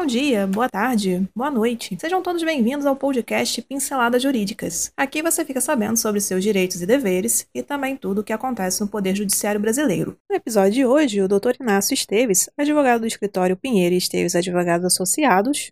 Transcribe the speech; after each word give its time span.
Bom 0.00 0.06
dia, 0.06 0.46
boa 0.46 0.66
tarde, 0.66 1.28
boa 1.36 1.50
noite. 1.50 1.94
Sejam 2.00 2.22
todos 2.22 2.42
bem-vindos 2.42 2.86
ao 2.86 2.96
podcast 2.96 3.60
Pinceladas 3.60 4.22
Jurídicas. 4.22 4.90
Aqui 4.96 5.20
você 5.20 5.44
fica 5.44 5.60
sabendo 5.60 5.98
sobre 5.98 6.22
seus 6.22 6.42
direitos 6.42 6.80
e 6.80 6.86
deveres 6.86 7.46
e 7.54 7.62
também 7.62 7.94
tudo 7.98 8.22
o 8.22 8.24
que 8.24 8.32
acontece 8.32 8.80
no 8.80 8.88
Poder 8.88 9.14
Judiciário 9.14 9.60
Brasileiro. 9.60 10.16
No 10.26 10.34
episódio 10.34 10.72
de 10.72 10.86
hoje, 10.86 11.20
o 11.20 11.28
Dr. 11.28 11.60
Inácio 11.60 11.92
Esteves, 11.92 12.48
advogado 12.56 13.02
do 13.02 13.06
escritório 13.06 13.58
Pinheiro 13.58 13.94
e 13.94 13.98
Esteves 13.98 14.34
Advogados 14.34 14.86
Associados, 14.86 15.70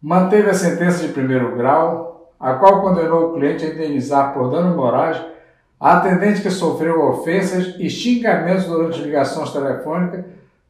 manteve 0.00 0.48
a 0.48 0.54
sentença 0.54 1.06
de 1.06 1.12
primeiro 1.12 1.54
grau, 1.54 2.32
a 2.40 2.54
qual 2.54 2.80
condenou 2.80 3.28
o 3.28 3.34
cliente 3.34 3.66
a 3.66 3.68
indenizar 3.68 4.32
por 4.32 4.50
dano 4.50 4.74
morais 4.74 5.20
a 5.78 5.98
atendente 5.98 6.40
que 6.40 6.50
sofreu 6.50 7.06
ofensas 7.06 7.74
e 7.78 7.90
xingamentos 7.90 8.64
durante 8.64 9.02
ligações 9.02 9.52
telefônicas 9.52 10.24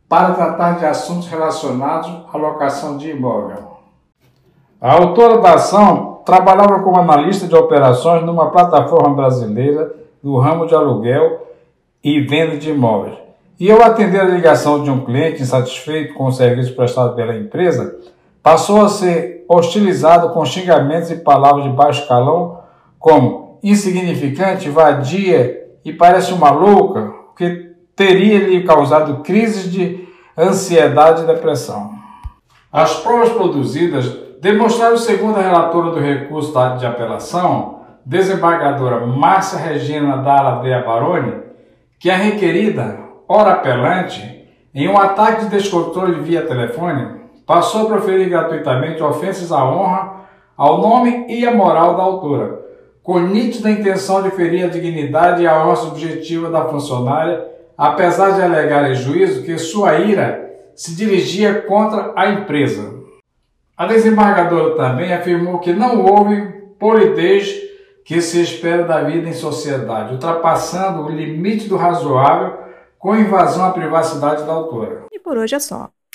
para 0.09 0.35
tratar 0.35 0.79
de 0.79 0.87
assuntos 0.87 1.29
relacionados 1.29 2.11
à 2.33 2.37
locação 2.39 2.97
de 2.97 3.11
imóvel. 3.11 3.79
A 4.81 4.93
autora 4.93 5.39
da 5.39 5.55
ação 5.55 6.21
trabalhava 6.25 6.81
como 6.81 6.99
analista 6.99 7.47
de 7.47 7.55
operações 7.55 8.25
numa 8.25 8.51
plataforma 8.51 9.15
brasileira 9.15 9.95
do 10.23 10.39
ramo 10.39 10.67
de 10.67 10.75
aluguel 10.75 11.47
e 12.03 12.21
venda 12.21 12.57
de 12.57 12.71
imóveis. 12.71 13.17
E 13.59 13.71
ao 13.71 13.83
atender 13.83 14.21
a 14.21 14.25
ligação 14.25 14.83
de 14.85 14.91
um 14.91 15.05
cliente 15.05 15.43
insatisfeito 15.43 16.15
com 16.15 16.27
o 16.27 16.33
serviço 16.33 16.77
prestado 16.77 17.15
pela 17.17 17.37
empresa, 17.37 17.97
passou 18.43 18.83
a 18.83 18.89
ser 18.89 19.45
hostilizado 19.49 20.31
com 20.31 20.45
xingamentos 20.45 21.11
e 21.11 21.17
palavras 21.17 21.65
de 21.65 21.71
baixo 21.71 22.07
calão, 22.07 22.61
como 22.99 23.59
insignificante, 23.63 24.71
vadia 24.71 25.67
e 25.85 25.93
parece 25.93 26.33
uma 26.33 26.51
louca, 26.51 27.13
que 27.37 27.68
teria 27.99 28.39
lhe 28.39 28.63
causado 28.63 29.25
crises 29.25 29.73
de 29.73 30.09
ansiedade 30.39 31.25
e 31.25 31.27
depressão. 31.27 31.91
As 32.73 32.95
provas 33.01 33.31
produzidas 33.31 34.07
demonstraram, 34.41 34.97
segundo 34.97 35.37
a 35.37 35.43
relatora 35.43 35.91
do 35.91 35.99
recurso 35.99 36.53
de 36.79 36.87
apelação, 36.87 37.81
desembargadora 38.07 39.05
Márcia 39.05 39.59
Regina 39.59 40.19
Dalla 40.19 40.63
Baroni, 40.87 41.43
que 41.99 42.09
a 42.09 42.15
requerida, 42.15 43.01
ora 43.29 43.55
apelante, 43.55 44.47
em 44.73 44.87
um 44.87 44.97
ataque 44.97 45.47
de 45.47 45.51
descontrole 45.51 46.21
via 46.21 46.47
telefone, 46.47 47.19
passou 47.45 47.83
a 47.83 47.87
proferir 47.87 48.29
gratuitamente 48.29 49.03
ofensas 49.03 49.51
à 49.51 49.65
honra, 49.65 50.19
ao 50.57 50.81
nome 50.81 51.27
e 51.29 51.45
à 51.45 51.53
moral 51.53 51.97
da 51.97 52.05
autora, 52.05 52.61
com 53.03 53.19
nítida 53.19 53.69
intenção 53.69 54.23
de 54.23 54.31
ferir 54.31 54.67
a 54.67 54.69
dignidade 54.69 55.43
e 55.43 55.49
a 55.49 55.65
honra 55.65 55.75
subjetiva 55.75 56.49
da 56.49 56.67
funcionária 56.67 57.58
apesar 57.79 58.33
de 58.33 58.43
alegar 58.43 58.91
em 58.91 58.95
juízo 58.97 59.45
que 59.45 59.57
sua 59.57 60.01
ira 60.01 60.53
se 60.75 60.97
dirigia 60.97 61.63
contra 61.63 62.13
a 62.17 62.29
empresa. 62.29 62.99
A 63.77 63.87
desembargadora 63.87 64.75
também 64.75 65.13
afirmou 65.13 65.61
que 65.61 65.73
não 65.73 66.05
houve 66.05 66.43
polidez 66.81 67.55
que 68.05 68.21
se 68.21 68.43
espera 68.43 68.85
da 68.85 69.03
vida 69.03 69.29
em 69.29 69.33
sociedade, 69.33 70.15
ultrapassando 70.15 71.03
o 71.03 71.11
limite 71.11 71.69
do 71.69 71.77
razoável 71.77 72.59
com 72.99 73.17
invasão 73.17 73.67
à 73.67 73.71
privacidade 73.71 74.45
da 74.45 74.53
autora. 74.53 75.05
E 75.13 75.21
por 75.21 75.37
hoje 75.37 75.55
é 75.55 75.61
só. 75.61 75.89